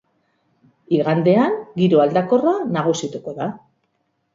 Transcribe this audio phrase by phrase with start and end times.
[0.99, 3.55] Igandean giro aldakorra nagusituko da.